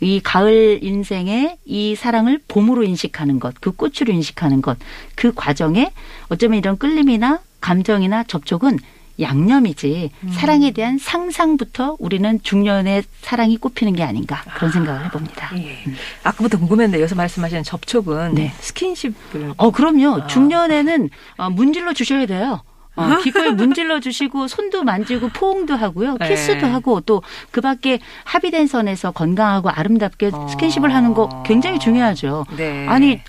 이 0.00 0.20
가을 0.22 0.80
인생에 0.82 1.58
이 1.64 1.94
사랑을 1.94 2.40
봄으로 2.48 2.82
인식하는 2.84 3.38
것, 3.38 3.54
그 3.60 3.72
꽃으로 3.72 4.12
인식하는 4.12 4.62
것, 4.62 4.78
그 5.14 5.32
과정에 5.34 5.92
어쩌면 6.28 6.58
이런 6.58 6.78
끌림이나 6.78 7.40
감정이나 7.60 8.24
접촉은 8.24 8.78
양념이지 9.20 10.10
사랑에 10.32 10.70
대한 10.72 10.98
상상부터 10.98 11.96
우리는 11.98 12.40
중년의 12.42 13.04
사랑이 13.22 13.56
꼽히는 13.56 13.94
게 13.94 14.02
아닌가 14.02 14.42
그런 14.56 14.70
생각을 14.72 15.04
해봅니다. 15.06 15.50
예. 15.58 15.78
아까부터 16.22 16.58
궁금했는데 16.58 17.00
여기서 17.00 17.14
말씀하시는 17.14 17.62
접촉은 17.62 18.34
네. 18.34 18.52
스킨십을 18.60 19.54
어 19.56 19.70
그럼요. 19.70 20.22
아. 20.22 20.26
중년에는 20.26 21.10
어, 21.38 21.50
문질러 21.50 21.92
주셔야 21.92 22.26
돼요. 22.26 22.62
어, 22.98 23.18
기꺼이 23.22 23.50
문질러 23.50 24.00
주시고 24.00 24.48
손도 24.48 24.82
만지고 24.82 25.28
포옹도 25.28 25.74
하고요, 25.76 26.16
네. 26.18 26.28
키스도 26.28 26.66
하고 26.66 27.00
또 27.02 27.22
그 27.50 27.60
밖에 27.60 28.00
합의된 28.24 28.66
선에서 28.66 29.10
건강하고 29.12 29.68
아름답게 29.70 30.30
어. 30.32 30.48
스킨십을 30.48 30.94
하는 30.94 31.14
거 31.14 31.42
굉장히 31.44 31.78
중요하죠. 31.78 32.46
네. 32.56 32.86
아니 32.88 33.20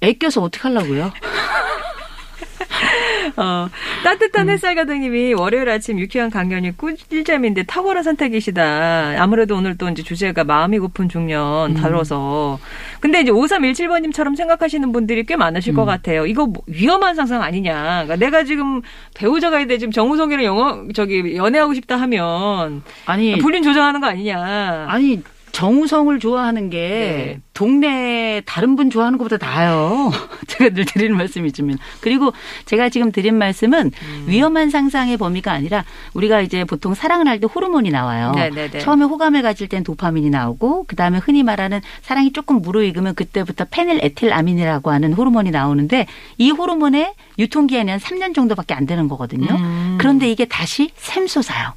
애껴서 0.00 0.42
어떻게 0.42 0.62
하려고요? 0.68 1.12
어, 3.36 3.68
따뜻한 4.04 4.48
햇살 4.50 4.74
가득님이 4.74 5.34
월요일 5.34 5.68
아침 5.68 5.98
유쾌한 5.98 6.30
강연이 6.30 6.76
꿀잼인데 6.76 7.64
탁월한 7.64 8.02
선택이시다. 8.02 9.16
아무래도 9.18 9.56
오늘 9.56 9.76
또 9.76 9.88
이제 9.88 10.02
주제가 10.02 10.44
마음이 10.44 10.78
고픈 10.78 11.08
중년 11.08 11.70
음. 11.70 11.74
다뤄서. 11.74 12.58
근데 13.00 13.20
이제 13.20 13.30
5317번님처럼 13.30 14.36
생각하시는 14.36 14.92
분들이 14.92 15.24
꽤 15.24 15.36
많으실 15.36 15.74
것 15.74 15.82
음. 15.82 15.86
같아요. 15.86 16.26
이거 16.26 16.46
뭐 16.46 16.62
위험한 16.66 17.14
상상 17.14 17.42
아니냐. 17.42 18.04
그러니까 18.04 18.16
내가 18.16 18.44
지금 18.44 18.82
배우자가 19.14 19.58
있는데 19.58 19.78
지금 19.78 19.92
정우성이랑 19.92 20.44
영어, 20.44 20.84
저기 20.94 21.36
연애하고 21.36 21.74
싶다 21.74 21.96
하면 21.96 22.82
아니 23.06 23.38
불륜 23.38 23.62
조장하는 23.62 24.00
거 24.00 24.06
아니냐. 24.06 24.86
아니 24.88 25.22
정우성을 25.52 26.18
좋아하는 26.18 26.70
게 26.70 26.78
네. 26.78 27.40
동네 27.54 28.40
다른 28.46 28.74
분 28.74 28.90
좋아하는 28.90 29.18
것보다 29.18 29.36
나아요. 29.44 30.10
제가 30.48 30.70
늘 30.70 30.84
드리는 30.86 31.16
말씀이지만 31.16 31.78
그리고 32.00 32.32
제가 32.64 32.88
지금 32.88 33.12
드린 33.12 33.36
말씀은 33.36 33.90
음. 33.94 34.24
위험한 34.26 34.70
상상의 34.70 35.16
범위가 35.18 35.52
아니라 35.52 35.84
우리가 36.14 36.40
이제 36.40 36.64
보통 36.64 36.94
사랑을 36.94 37.28
할 37.28 37.38
때 37.38 37.46
호르몬이 37.52 37.90
나와요. 37.90 38.32
네네네. 38.36 38.78
처음에 38.78 39.04
호감을 39.04 39.42
가질 39.42 39.68
땐 39.68 39.82
도파민이 39.84 40.30
나오고 40.30 40.84
그 40.86 40.96
다음에 40.96 41.18
흔히 41.18 41.42
말하는 41.42 41.80
사랑이 42.02 42.32
조금 42.32 42.62
무르익으면 42.62 43.14
그때부터 43.14 43.66
페닐 43.70 43.98
에틸아민이라고 44.02 44.90
하는 44.90 45.12
호르몬이 45.12 45.50
나오는데 45.50 46.06
이 46.38 46.50
호르몬의 46.50 47.14
유통기한이 47.38 47.90
한 47.90 47.98
3년 48.00 48.34
정도밖에 48.34 48.74
안 48.74 48.86
되는 48.86 49.08
거거든요. 49.08 49.54
음. 49.54 49.96
그런데 49.98 50.30
이게 50.30 50.44
다시 50.44 50.90
샘솟아요. 50.96 51.74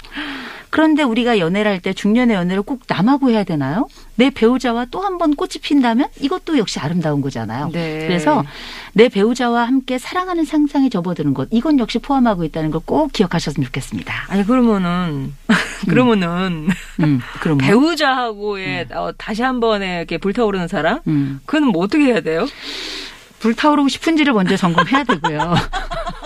그런데 0.69 1.03
우리가 1.03 1.39
연애를 1.39 1.71
할 1.71 1.79
때 1.79 1.93
중년의 1.93 2.35
연애를 2.35 2.61
꼭 2.63 2.81
남하고 2.87 3.29
해야 3.31 3.43
되나요? 3.43 3.87
내 4.15 4.29
배우자와 4.29 4.85
또 4.91 5.01
한 5.03 5.17
번 5.17 5.35
꽃이 5.35 5.53
핀다면 5.61 6.07
이것도 6.19 6.57
역시 6.57 6.79
아름다운 6.79 7.21
거잖아요. 7.21 7.69
네. 7.71 8.05
그래서 8.07 8.43
내 8.93 9.07
배우자와 9.09 9.63
함께 9.67 9.97
사랑하는 9.97 10.45
상상에 10.45 10.89
접어드는 10.89 11.33
것 11.33 11.47
이건 11.51 11.79
역시 11.79 11.99
포함하고 11.99 12.43
있다는 12.43 12.71
걸 12.71 12.81
꼭 12.85 13.11
기억하셨으면 13.13 13.65
좋겠습니다. 13.65 14.25
아니 14.29 14.45
그러면은 14.45 15.33
그러면은 15.89 16.67
음, 17.01 17.19
그럼 17.41 17.57
뭐? 17.57 17.67
배우자하고의 17.67 18.87
어, 18.93 19.11
다시 19.17 19.41
한 19.43 19.59
번에 19.59 19.97
이렇게 19.97 20.17
불타오르는 20.17 20.67
사랑? 20.67 21.01
음, 21.07 21.39
그건 21.45 21.67
뭐 21.69 21.83
어떻게 21.83 22.05
해야 22.05 22.21
돼요? 22.21 22.45
불타오르고 23.39 23.87
싶은지를 23.89 24.33
먼저 24.33 24.55
점검해야 24.57 25.03
되고요. 25.03 25.55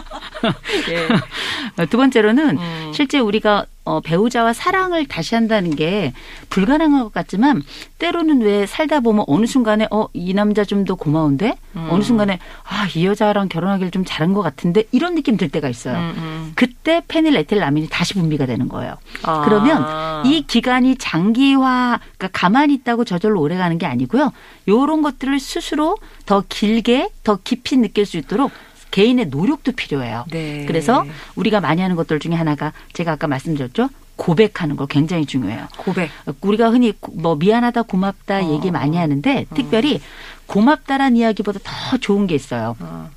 예. 1.79 1.85
두 1.87 1.97
번째로는 1.97 2.57
음. 2.57 2.91
실제 2.93 3.19
우리가 3.19 3.65
어, 3.85 4.01
배우자와 4.01 4.53
사랑을 4.53 5.07
다시 5.07 5.33
한다는 5.33 5.75
게 5.75 6.13
불가능한 6.49 7.01
것 7.03 7.11
같지만 7.11 7.63
때로는 7.97 8.41
왜 8.41 8.67
살다 8.67 8.99
보면 8.99 9.25
어느 9.27 9.47
순간에 9.47 9.87
어 9.89 10.07
이 10.13 10.33
남자 10.33 10.63
좀 10.63 10.79
더 10.85 10.95
고마운데 10.95 11.55
음. 11.75 11.87
어느 11.91 12.03
순간에 12.03 12.39
아이 12.63 13.05
여자랑 13.05 13.49
결혼하기를 13.49 13.91
좀 13.91 14.03
잘한 14.05 14.33
것 14.33 14.41
같은데 14.41 14.83
이런 14.91 15.15
느낌 15.15 15.37
들 15.37 15.49
때가 15.49 15.69
있어요. 15.69 15.97
음, 15.97 16.13
음. 16.17 16.51
그때 16.55 17.01
페닐에틸라민이 17.07 17.89
다시 17.89 18.13
분비가 18.13 18.45
되는 18.45 18.69
거예요. 18.69 18.95
아. 19.23 19.41
그러면 19.41 20.25
이 20.25 20.45
기간이 20.47 20.95
장기화, 20.97 21.99
그러니까 22.17 22.27
가만히 22.31 22.73
있다고 22.75 23.05
저절로 23.05 23.41
오래 23.41 23.57
가는 23.57 23.77
게 23.77 23.85
아니고요. 23.85 24.31
요런 24.67 25.01
것들을 25.01 25.39
스스로 25.39 25.97
더 26.25 26.43
길게, 26.47 27.09
더 27.23 27.37
깊이 27.43 27.77
느낄 27.77 28.05
수 28.05 28.17
있도록 28.17 28.51
개인의 28.91 29.27
노력도 29.27 29.73
필요해요. 29.73 30.25
네. 30.31 30.65
그래서 30.67 31.05
우리가 31.35 31.59
많이 31.61 31.81
하는 31.81 31.95
것들 31.95 32.19
중에 32.19 32.33
하나가 32.33 32.73
제가 32.93 33.13
아까 33.13 33.27
말씀드렸죠. 33.27 33.89
고백하는 34.15 34.75
거 34.75 34.85
굉장히 34.85 35.25
중요해요. 35.25 35.67
고백. 35.77 36.09
우리가 36.41 36.69
흔히 36.71 36.91
고- 36.99 37.13
뭐 37.15 37.35
미안하다, 37.35 37.83
고맙다 37.83 38.39
어. 38.45 38.53
얘기 38.53 38.69
많이 38.71 38.97
하는데 38.97 39.45
특별히 39.55 40.01
고맙다란 40.45 41.15
이야기보다 41.15 41.59
더 41.63 41.97
좋은 41.97 42.27
게 42.27 42.35
있어요. 42.35 42.75
어. 42.79 43.09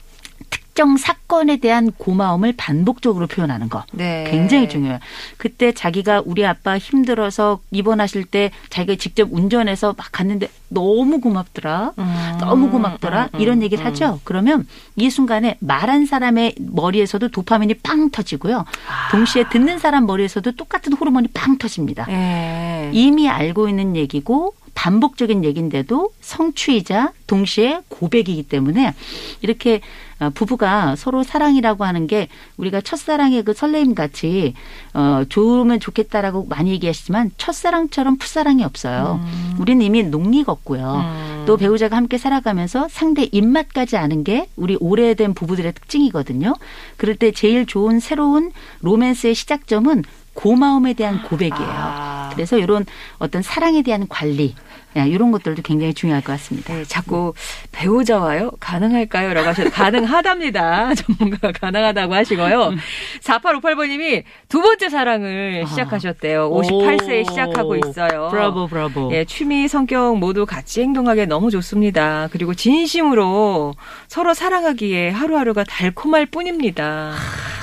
특정 0.52 0.96
사건에 0.96 1.56
대한 1.56 1.90
고마움을 1.90 2.54
반복적으로 2.56 3.26
표현하는 3.26 3.68
거. 3.68 3.84
네. 3.92 4.28
굉장히 4.30 4.68
중요해요. 4.68 4.98
그때 5.36 5.72
자기가 5.72 6.22
우리 6.24 6.46
아빠 6.46 6.78
힘들어서 6.78 7.60
입원하실 7.70 8.24
때 8.24 8.50
자기가 8.70 8.96
직접 8.96 9.28
운전해서 9.32 9.94
막 9.96 10.08
갔는데 10.12 10.48
너무 10.68 11.20
고맙더라. 11.20 11.92
음. 11.98 12.38
너무 12.40 12.70
고맙더라. 12.70 13.24
음, 13.24 13.28
음, 13.34 13.40
이런 13.40 13.62
얘기를 13.62 13.84
음. 13.84 13.86
하죠. 13.88 14.20
그러면 14.24 14.66
이 14.96 15.10
순간에 15.10 15.56
말한 15.60 16.06
사람의 16.06 16.54
머리에서도 16.58 17.28
도파민이 17.28 17.74
빵 17.82 18.10
터지고요. 18.10 18.58
아. 18.58 19.10
동시에 19.10 19.48
듣는 19.48 19.78
사람 19.78 20.06
머리에서도 20.06 20.52
똑같은 20.52 20.92
호르몬이 20.92 21.28
빵 21.28 21.58
터집니다. 21.58 22.06
예. 22.10 22.90
이미 22.92 23.28
알고 23.28 23.68
있는 23.68 23.96
얘기고 23.96 24.54
반복적인 24.74 25.44
얘기인데도 25.44 26.10
성취이자 26.20 27.12
동시에 27.26 27.80
고백이기 27.88 28.44
때문에 28.44 28.94
이렇게 29.42 29.80
어, 30.11 30.11
부부가 30.30 30.96
서로 30.96 31.22
사랑이라고 31.22 31.84
하는 31.84 32.06
게 32.06 32.28
우리가 32.56 32.80
첫사랑의 32.80 33.42
그 33.42 33.52
설레임 33.52 33.94
같이 33.94 34.54
어 34.94 35.24
좋으면 35.28 35.80
좋겠다라고 35.80 36.46
많이 36.48 36.70
얘기하시지만 36.72 37.30
첫사랑처럼 37.36 38.18
풋사랑이 38.18 38.64
없어요. 38.64 39.20
음. 39.22 39.56
우리는 39.58 39.84
이미 39.84 40.02
농익었고요. 40.02 40.94
음. 41.04 41.44
또 41.46 41.56
배우자가 41.56 41.96
함께 41.96 42.18
살아가면서 42.18 42.88
상대 42.88 43.28
입맛까지 43.30 43.96
아는 43.96 44.24
게 44.24 44.48
우리 44.56 44.76
오래된 44.78 45.34
부부들의 45.34 45.72
특징이거든요. 45.72 46.54
그럴 46.96 47.16
때 47.16 47.32
제일 47.32 47.66
좋은 47.66 48.00
새로운 48.00 48.52
로맨스의 48.80 49.34
시작점은 49.34 50.04
고마움에 50.34 50.94
대한 50.94 51.22
고백이에요. 51.22 51.68
아. 51.68 52.30
그래서 52.32 52.58
이런 52.58 52.86
어떤 53.18 53.42
사랑에 53.42 53.82
대한 53.82 54.06
관리 54.08 54.54
이런 54.94 55.32
것들도 55.32 55.62
굉장히 55.62 55.94
중요할 55.94 56.22
것 56.22 56.32
같습니다. 56.32 56.74
네, 56.74 56.84
자꾸 56.84 57.32
배우자와요? 57.72 58.50
가능할까요? 58.60 59.32
라고 59.32 59.48
하셔도 59.48 59.70
가능하답니다. 59.70 60.94
전문가가 60.96 61.52
가능하다고 61.52 62.14
하시고요. 62.14 62.74
4858번님이 63.22 64.24
두 64.48 64.60
번째 64.60 64.88
사랑을 64.90 65.62
아. 65.64 65.68
시작하셨대요. 65.68 66.50
58세에 66.50 67.28
시작하고 67.28 67.76
있어요. 67.76 68.28
브라보, 68.30 68.66
브라보. 68.66 69.10
예, 69.12 69.24
취미, 69.24 69.66
성격 69.66 70.18
모두 70.18 70.44
같이 70.44 70.82
행동하기 70.82 71.26
너무 71.26 71.50
좋습니다. 71.50 72.28
그리고 72.30 72.52
진심으로 72.54 73.74
서로 74.08 74.34
사랑하기에 74.34 75.10
하루하루가 75.10 75.64
달콤할 75.64 76.26
뿐입니다. 76.26 77.14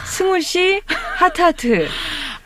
승우 0.05 0.41
씨, 0.41 0.81
하트하트. 1.17 1.87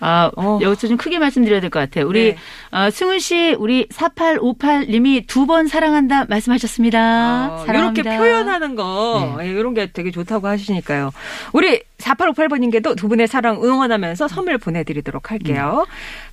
아, 0.05 0.29
어. 0.35 0.59
여기서 0.61 0.87
좀 0.87 0.97
크게 0.97 1.17
말씀드려야 1.19 1.61
될 1.61 1.69
것 1.69 1.79
같아요. 1.79 2.05
우리 2.07 2.35
네. 2.35 2.37
어, 2.77 2.89
승훈 2.89 3.19
씨, 3.19 3.55
우리 3.57 3.87
4858님이 3.87 5.25
두 5.27 5.45
번 5.45 5.67
사랑한다 5.67 6.25
말씀하셨습니다. 6.29 7.53
어, 7.53 7.63
사랑합니다. 7.65 8.11
이렇게 8.13 8.17
표현하는 8.17 8.75
거, 8.75 9.37
예, 9.41 9.47
이런 9.49 9.73
게 9.73 9.91
되게 9.91 10.09
좋다고 10.11 10.47
하시니까요. 10.47 11.11
우리 11.53 11.81
4858번님께도 11.99 12.97
두 12.97 13.07
분의 13.07 13.27
사랑 13.27 13.63
응원하면서 13.63 14.27
선물 14.27 14.57
보내드리도록 14.57 15.31
할게요. 15.31 15.85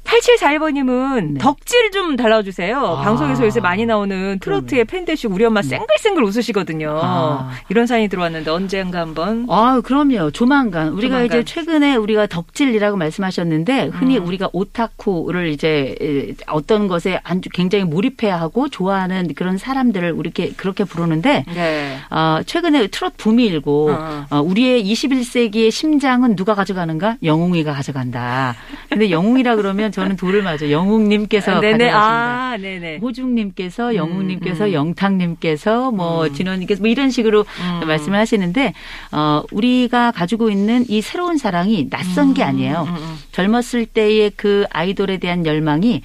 8741번님은 0.05 1.33
네. 1.35 1.39
덕질 1.41 1.91
좀 1.93 2.17
달라주세요. 2.17 2.77
아. 2.79 3.03
방송에서 3.03 3.45
요새 3.45 3.61
많이 3.61 3.87
나오는 3.87 4.39
트로트의 4.41 4.85
팬 4.87 5.05
되시고 5.05 5.33
우리 5.35 5.45
엄마 5.45 5.63
쌩글쌩글 5.63 6.25
웃으시거든요. 6.25 6.99
아. 7.03 7.51
이런 7.69 7.87
사연이 7.87 8.09
들어왔는데 8.09 8.51
언젠가 8.51 9.01
한번. 9.01 9.47
아, 9.49 9.81
그럼요. 9.85 10.31
조만간. 10.33 10.89
우리가 10.89 11.17
조만간. 11.19 11.27
이제 11.27 11.45
최근에 11.45 11.97
우리가 11.97 12.27
덕질이라고 12.27 12.97
말씀하셨는데 12.97 13.60
흔히 13.65 14.19
음. 14.19 14.27
우리가 14.27 14.51
오타쿠를 14.53 15.49
이제 15.49 15.95
에, 16.01 16.35
어떤 16.49 16.89
것에 16.89 17.21
아주 17.23 17.49
굉장히 17.53 17.85
몰입해야 17.85 18.41
하고 18.41 18.69
좋아하는 18.69 19.33
그런 19.35 19.59
사람들을 19.59 20.13
우리게 20.13 20.53
그렇게 20.57 20.85
부르는데 20.85 21.45
네. 21.55 21.99
아, 22.11 22.43
최근에 22.45 22.89
트롯 22.89 23.17
붐이 23.17 23.45
일고 23.47 23.91
어. 23.91 24.27
어, 24.31 24.41
우리의 24.41 24.85
21세기의 24.85 25.71
심장은 25.71 26.37
누가 26.37 26.55
가져가는가? 26.55 27.17
영웅이가 27.23 27.73
가져간다. 27.73 28.55
근데 28.89 29.11
영웅이라 29.11 29.57
그러면 29.57 29.93
저는 29.93 30.17
돌을 30.17 30.43
맞아. 30.43 30.71
영웅님께서 30.71 31.61
네네. 31.61 31.91
가져가신다. 31.91 32.01
아, 32.01 32.57
네네. 32.57 32.99
호중님께서 32.99 33.95
영웅님께서 33.95 34.67
음. 34.67 34.73
영탁님께서 34.73 35.91
뭐 35.91 36.25
음. 36.25 36.35
진원님께서 36.35 36.81
뭐 36.81 36.89
이런 36.89 37.11
식으로 37.11 37.45
음. 37.83 37.87
말씀을 37.87 38.19
하시는데 38.19 38.75
어 39.13 39.43
우리가 39.51 40.13
가지고 40.13 40.51
있는 40.51 40.85
이 40.89 41.01
새로운 41.03 41.39
사랑이 41.39 41.89
낯선 41.91 42.35
게 42.35 42.43
아니에요. 42.43 42.87
음, 42.89 42.95
음. 42.97 43.19
젊었을 43.51 43.87
때의 43.87 44.33
그 44.37 44.65
아이돌에 44.71 45.19
대한 45.19 45.45
열망이 45.45 46.03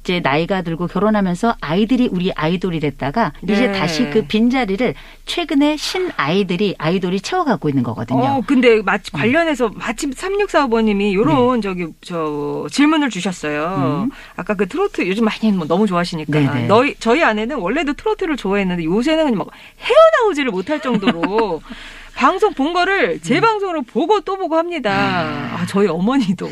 이제 0.00 0.20
나이가 0.20 0.60
들고 0.60 0.86
결혼하면서 0.86 1.56
아이들이 1.62 2.10
우리 2.12 2.30
아이돌이 2.30 2.78
됐다가 2.78 3.32
이제 3.42 3.68
네. 3.68 3.72
다시 3.72 4.10
그 4.10 4.26
빈자리를 4.26 4.94
최근에 5.24 5.78
신 5.78 6.10
아이들이 6.16 6.74
아이돌이 6.76 7.22
채워가고 7.22 7.70
있는 7.70 7.82
거거든요. 7.82 8.20
어, 8.20 8.42
근데 8.46 8.82
마치 8.82 9.10
관련해서 9.12 9.70
마침 9.74 10.10
3645번님이 10.10 11.14
요런 11.14 11.62
저기 11.62 11.86
저 12.02 12.66
질문을 12.70 13.08
주셨어요. 13.08 14.04
음. 14.04 14.10
아까 14.36 14.52
그 14.52 14.68
트로트 14.68 15.08
요즘 15.08 15.24
많이 15.24 15.50
뭐 15.52 15.66
너무 15.66 15.86
좋아하시니까 15.86 16.38
네네. 16.38 16.66
너희 16.66 16.94
저희 16.98 17.22
아내는 17.22 17.56
원래도 17.56 17.94
트로트를 17.94 18.36
좋아했는데 18.36 18.84
요새는 18.84 19.38
막 19.38 19.48
헤어나오지를 19.80 20.50
못할 20.50 20.80
정도로 20.80 21.62
방송 22.16 22.54
본 22.54 22.72
거를 22.72 23.20
제 23.20 23.40
방송으로 23.40 23.82
보고 23.82 24.20
또 24.20 24.36
보고 24.36 24.56
합니다. 24.56 24.92
아, 24.92 25.66
저희 25.66 25.88
어머니도 25.88 26.48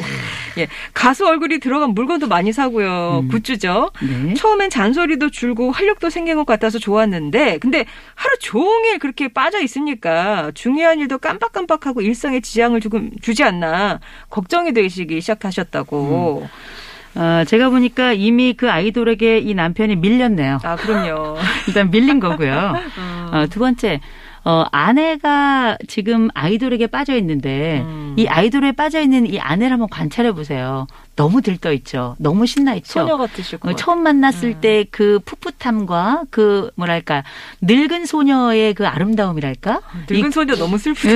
예 0.58 0.66
가수 0.92 1.26
얼굴이 1.26 1.60
들어간 1.60 1.90
물건도 1.90 2.28
많이 2.28 2.52
사고요. 2.52 3.20
음. 3.22 3.28
굿즈죠. 3.28 3.90
네. 4.02 4.34
처음엔 4.34 4.70
잔소리도 4.70 5.30
줄고 5.30 5.70
활력도 5.70 6.10
생긴 6.10 6.36
것 6.36 6.44
같아서 6.46 6.78
좋았는데 6.78 7.58
근데 7.58 7.84
하루 8.14 8.36
종일 8.38 8.98
그렇게 8.98 9.28
빠져 9.28 9.60
있으니까 9.60 10.50
중요한 10.54 10.98
일도 10.98 11.18
깜빡깜빡하고 11.18 12.00
일상에 12.02 12.40
지장을 12.40 12.78
조금 12.80 13.10
주지 13.22 13.44
않나 13.44 14.00
걱정이 14.30 14.72
되시기 14.72 15.20
시작하셨다고. 15.20 16.48
어, 17.14 17.44
제가 17.46 17.68
보니까 17.68 18.14
이미 18.14 18.54
그 18.54 18.70
아이돌에게 18.70 19.38
이 19.38 19.52
남편이 19.54 19.96
밀렸네요. 19.96 20.60
아 20.62 20.76
그럼요. 20.76 21.36
일단 21.68 21.90
밀린 21.90 22.20
거고요. 22.20 22.74
음. 22.98 23.28
어, 23.32 23.46
두 23.48 23.58
번째, 23.58 24.00
어, 24.44 24.64
아내가 24.72 25.78
지금 25.86 26.28
아이돌에게 26.34 26.88
빠져 26.88 27.16
있는데 27.16 27.82
음. 27.84 28.14
이 28.16 28.26
아이돌에 28.26 28.72
빠져 28.72 29.00
있는 29.00 29.26
이 29.26 29.38
아내를 29.38 29.72
한번 29.72 29.88
관찰해 29.88 30.32
보세요. 30.32 30.86
너무 31.14 31.42
들떠 31.42 31.72
있죠. 31.74 32.16
너무 32.18 32.46
신나 32.46 32.74
있죠. 32.76 33.00
소녀 33.00 33.16
같으실 33.18 33.58
것 33.58 33.68
어, 33.68 33.72
같아요. 33.72 33.76
처음 33.84 34.02
만났을 34.02 34.48
음. 34.50 34.60
때그 34.62 35.20
풋풋함과 35.26 36.24
그 36.30 36.70
뭐랄까 36.74 37.22
늙은 37.60 38.06
소녀의 38.06 38.72
그 38.74 38.86
아름다움이랄까 38.86 39.80
늙은 40.10 40.28
이- 40.28 40.32
소녀 40.32 40.54
너무 40.56 40.78
슬프다. 40.78 41.12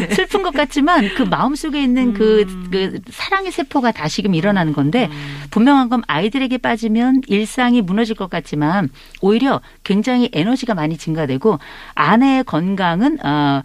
예, 0.00 0.06
슬픈 0.14 0.42
것 0.42 0.54
같지만 0.54 1.10
그 1.14 1.22
마음 1.22 1.54
속에 1.54 1.82
있는 1.82 2.14
그, 2.14 2.44
음. 2.48 2.68
그 2.70 2.98
사랑의 3.10 3.52
세포가 3.52 3.92
다시금 3.92 4.34
일어나는 4.34 4.72
건데 4.72 5.08
음. 5.12 5.42
분명한 5.50 5.90
건 5.90 6.02
아이들에게 6.06 6.56
빠지면 6.58 7.20
일상이 7.26 7.82
무너질 7.82 8.16
것 8.16 8.30
같지만 8.30 8.88
오히려 9.20 9.60
굉장히 9.84 10.30
에너지가 10.32 10.74
많이 10.74 10.96
증가되고 10.96 11.58
아내의 11.94 12.44
건강은 12.44 13.18
어 13.24 13.62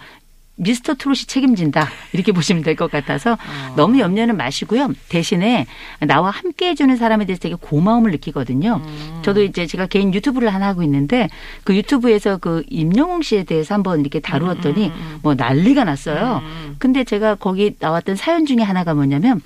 미스터 0.60 0.94
트롯이 0.96 1.20
책임진다 1.28 1.88
이렇게 2.14 2.32
보시면 2.32 2.64
될 2.64 2.76
것 2.76 2.92
같아서 2.92 3.34
어. 3.34 3.74
너무 3.76 4.00
염려는 4.00 4.38
마시고요 4.38 4.90
대신에 5.10 5.66
나와 6.02 6.30
함께 6.30 6.70
해주는 6.70 6.96
사람에 6.96 7.26
대해서 7.26 7.42
되게 7.42 7.56
고마움을 7.60 8.12
느끼거든요. 8.12 8.82
음. 8.84 9.20
저도 9.24 9.42
이제 9.44 9.66
제가 9.66 9.88
개인 9.88 10.14
유튜브를 10.14 10.54
하나 10.54 10.68
하고 10.68 10.84
있는데 10.84 11.28
그 11.64 11.76
유튜브에서 11.76 12.38
그 12.38 12.64
임영웅 12.70 13.22
씨에 13.22 13.44
대해서 13.44 13.74
한번 13.74 14.02
이렇게 14.02 14.20
다루었더니 14.20 14.88
음, 14.88 14.92
음, 14.92 15.00
음. 15.14 15.20
뭐 15.24 15.36
난리가 15.36 15.84
났어요. 15.84 16.42
음. 16.44 16.76
근데 16.80 17.04
제가 17.04 17.36
거기 17.36 17.76
나왔던 17.80 18.16
사연 18.16 18.46
중에 18.46 18.60
하나가 18.62 18.94
뭐냐면 18.94 19.42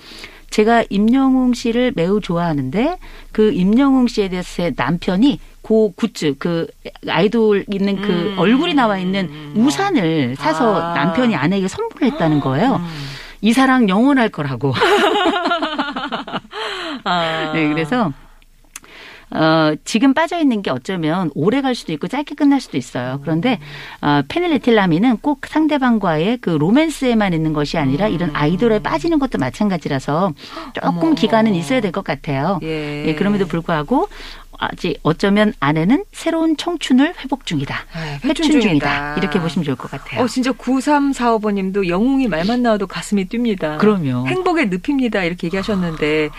제가 0.54 0.84
임영웅 0.88 1.56
씨를 1.56 1.94
매우 1.96 2.22
좋아하는데 2.22 3.00
그 3.32 3.52
임영웅 3.52 4.06
씨에 4.06 4.30
대해서 4.30 4.48
제 4.54 4.72
남편이 4.76 5.40
그 5.64 5.90
굿즈 5.96 6.36
그 6.38 6.68
아이돌 7.10 7.66
있는 7.72 8.00
그 8.00 8.12
음. 8.12 8.36
얼굴이 8.38 8.76
나와 8.76 9.00
있는 9.00 9.54
우산을 9.56 10.36
사서 10.36 10.80
아. 10.80 10.94
남편이 10.94 11.36
아내에게 11.36 11.68
선물했다는 11.68 12.40
거예요. 12.42 12.76
음. 12.76 12.86
이 13.42 13.52
사랑 13.52 13.90
영원할 13.90 14.30
거라고. 14.30 14.76
아. 17.04 17.52
네, 17.56 17.68
그래서 17.70 18.14
어, 19.34 19.74
지금 19.86 20.14
빠져 20.14 20.40
있는 20.40 20.62
게 20.62 20.70
어쩌면 20.70 21.32
오래 21.34 21.62
갈 21.62 21.74
수도 21.76 21.92
있고 21.94 22.08
짧게 22.08 22.36
끝날 22.36 22.62
수도 22.62 22.78
있어요. 22.78 23.20
그런데 23.22 23.60
어, 24.02 24.22
페닐레틸라민은 24.28 25.18
꼭 25.18 25.46
상대방과의 25.48 26.38
그 26.42 26.50
로맨스에만 26.52 27.34
있는 27.34 27.54
것이 27.54 27.78
아니라 27.78 28.08
이런 28.08 28.30
아이돌에 28.36 28.80
빠지는 28.80 29.20
것도 29.20 29.38
마찬가지라서 29.40 30.34
조금 30.74 30.90
어머. 30.90 31.14
기간은 31.16 31.56
있어야 31.56 31.82
될 31.82 31.92
것 31.94 32.04
같아요. 32.04 32.60
예. 32.64 33.06
예, 33.08 33.16
그럼에도 33.16 33.46
불구하고 33.48 34.10
아직 34.58 34.98
어쩌면 35.04 35.54
아내는 35.60 36.06
새로운 36.12 36.56
청춘을 36.58 37.14
회복 37.24 37.46
중이다. 37.46 37.76
아, 37.94 38.20
회춘 38.24 38.62
중이다. 38.62 39.16
이렇게 39.18 39.40
보시면 39.40 39.64
좋을 39.66 39.76
것 39.78 39.92
같아요. 39.92 40.22
어, 40.24 40.28
진짜 40.28 40.52
9345번님도 40.52 41.88
영웅이 41.88 42.28
말만 42.28 42.62
나와도 42.62 42.88
가슴이 42.88 43.28
뜁니다. 43.28 43.78
그럼요. 43.78 44.28
행복의 44.28 44.70
늪입니다. 44.70 45.24
이렇게 45.24 45.48
얘기하셨는데, 45.48 46.30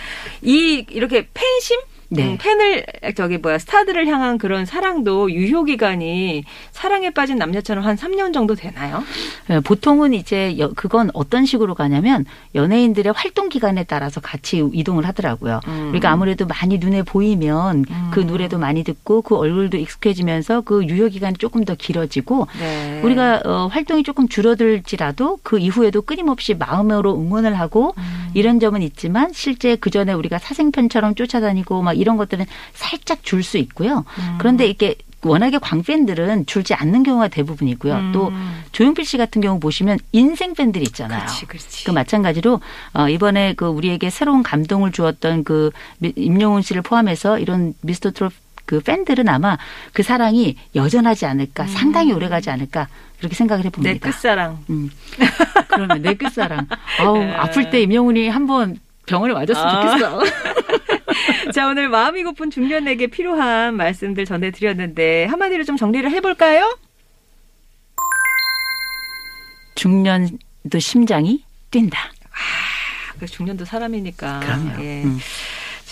이, 0.43 0.87
이렇게 0.91 1.29
팬심? 1.35 1.79
네. 2.15 2.33
음, 2.33 2.39
팬을, 2.41 2.85
저기 3.17 3.39
뭐야, 3.39 3.59
스타들을 3.59 4.07
향한 4.07 4.39
그런 4.39 4.65
사랑도 4.65 5.31
유효 5.33 5.65
기간이 5.65 6.45
사랑에 6.73 7.11
빠진 7.11 7.37
남녀처럼 7.39 7.85
한 7.85 7.97
3년 7.97 8.33
정도 8.33 8.55
되나요? 8.55 9.03
예, 9.51 9.61
보통은 9.61 10.15
이제 10.15 10.57
여- 10.59 10.71
그건 10.75 11.11
어떤 11.15 11.45
식으로 11.47 11.75
가냐면 11.75 12.25
연예인들의 12.55 13.13
활동 13.17 13.49
기간에 13.49 13.85
따라서 13.85 14.21
같이 14.21 14.63
이동을 14.73 15.07
하더라고요. 15.09 15.61
음. 15.67 15.73
그러니까 15.89 16.11
아무래도 16.11 16.47
많이 16.47 16.79
눈에 16.79 17.03
보이면 17.03 17.85
음. 17.89 18.11
그 18.13 18.21
노래도 18.21 18.59
많이 18.59 18.85
듣고 18.85 19.23
그 19.23 19.37
얼굴도 19.37 19.77
익숙해지면서 19.79 20.63
그 20.63 20.85
유효 20.87 21.09
기간이 21.09 21.37
조금 21.39 21.65
더 21.65 21.75
길어지고 21.75 22.47
네. 22.59 23.01
우리가 23.03 23.43
어, 23.45 23.67
활동이 23.71 24.03
조금 24.03 24.29
줄어들지라도 24.29 25.39
그 25.43 25.59
이후에도 25.59 26.03
끊임없이 26.03 26.55
마음으로 26.55 27.15
응원을 27.19 27.59
하고 27.59 27.95
음. 27.99 28.31
이런 28.35 28.61
점은 28.61 28.83
있지만 28.83 29.33
실제 29.33 29.77
그 29.77 29.91
전에 29.91 30.13
우리가 30.13 30.39
사생팬처럼 30.39 31.15
쫓아다니고 31.15 31.83
막 31.83 31.93
이런 32.05 32.17
것들은 32.19 32.45
살짝 32.75 33.23
줄 33.25 33.43
수 33.43 33.57
있고요. 33.59 34.05
음. 34.19 34.35
그런데 34.39 34.67
이게 34.67 34.95
워낙에 35.23 35.57
광팬들은 35.57 36.45
줄지 36.45 36.75
않는 36.75 37.03
경우가 37.03 37.29
대부분이고요. 37.29 37.95
음. 37.95 38.13
또 38.13 38.31
조용필 38.73 39.07
씨 39.07 39.17
같은 39.17 39.41
경우 39.41 39.59
보시면 39.59 39.99
인생 40.13 40.53
팬들이 40.53 40.85
있잖아요. 40.85 41.21
그렇지, 41.21 41.47
그렇지. 41.47 41.85
그 41.87 41.91
마찬가지로 41.93 42.61
어 42.93 43.09
이번에 43.09 43.55
그 43.55 43.65
우리에게 43.67 44.11
새로운 44.11 44.43
감동을 44.43 44.93
주었던 44.93 45.45
그 45.45 45.71
미- 45.99 46.13
임영웅 46.15 46.61
씨를 46.61 46.83
포함해서 46.83 47.39
이런 47.39 47.73
미스터 47.81 48.11
트롯 48.11 48.33
그 48.67 48.81
팬들은 48.81 49.29
아마 49.29 49.57
그 49.95 50.03
사랑이 50.03 50.57
여전하지 50.75 51.25
않을까, 51.27 51.67
상당히 51.69 52.13
오래가지 52.13 52.49
않을까 52.51 52.89
그렇게 53.19 53.35
생각을 53.35 53.63
내 53.63 53.67
해봅니다. 53.69 54.07
끝사랑. 54.07 54.59
음. 54.71 54.91
그러면 55.69 56.03
내 56.03 56.15
끝사랑. 56.15 56.67
아우 57.01 57.19
네. 57.19 57.33
아플 57.35 57.71
때 57.71 57.81
임영웅이 57.83 58.29
한번 58.29 58.79
병원에 59.07 59.33
와줬으면 59.35 59.69
아. 59.69 59.81
좋겠어. 59.99 60.21
자, 61.55 61.69
오늘 61.69 61.89
마음이 61.89 62.23
고픈 62.23 62.51
중년에게 62.51 63.09
필요한 63.09 63.77
말씀들 63.77 64.25
전해드렸는데, 64.25 65.27
한마디로 65.27 65.65
좀 65.65 65.77
정리를 65.77 66.11
해볼까요? 66.11 66.77
중년도 69.75 70.79
심장이 70.79 71.45
뛴다. 71.71 72.13
그 73.19 73.27
중년도 73.27 73.65
사람이니까. 73.65 74.41
그럼요. 74.41 74.85
예. 74.85 75.03
음. 75.05 75.19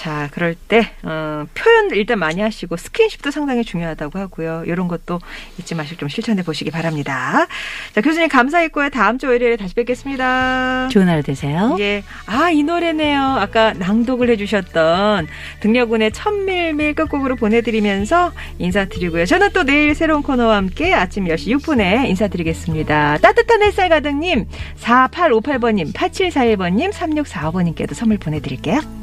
자, 0.02 0.28
그럴 0.32 0.56
때, 0.56 0.90
어, 1.04 1.46
표현 1.54 1.90
일단 1.92 2.18
많이 2.18 2.40
하시고, 2.40 2.76
스킨십도 2.76 3.30
상당히 3.30 3.62
중요하다고 3.62 4.18
하고요. 4.18 4.64
이런 4.66 4.88
것도 4.88 5.20
잊지 5.60 5.76
마시고 5.76 5.96
좀 5.96 6.08
실천해 6.08 6.42
보시기 6.42 6.72
바랍니다. 6.72 7.46
자, 7.94 8.00
교수님 8.00 8.28
감사했고요. 8.28 8.88
다음 8.90 9.18
주 9.18 9.28
월요일에 9.28 9.56
다시 9.56 9.76
뵙겠습니다. 9.76 10.88
좋은 10.90 11.08
하루 11.08 11.22
되세요. 11.22 11.76
예. 11.78 12.02
아, 12.26 12.50
이 12.50 12.64
노래네요. 12.64 13.22
아까 13.22 13.74
낭독을 13.74 14.28
해주셨던 14.30 15.28
등려군의 15.60 16.10
천밀밀 16.10 16.96
끝곡으로 16.96 17.36
보내드리면서 17.36 18.32
인사드리고요. 18.58 19.24
저는 19.26 19.52
또 19.52 19.62
내일 19.62 19.94
새로운 19.94 20.24
코너와 20.24 20.56
함께 20.56 20.92
아침 20.94 21.26
10시 21.26 21.56
6분에 21.60 22.08
인사드리겠습니다. 22.08 23.18
따뜻한 23.18 23.62
햇살 23.62 23.88
가득님, 23.88 24.46
4858번님, 24.80 25.92
8741번님, 25.92 26.90
3645번님께도 26.90 27.94
선물 27.94 28.18
보내드릴게요. 28.18 29.01